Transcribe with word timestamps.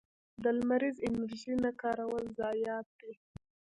د 0.43 0.43
لمریزې 0.57 1.01
انرژۍ 1.07 1.53
نه 1.63 1.71
کارول 1.81 2.25
ضایعات 2.39 2.87
دي. 2.99 3.11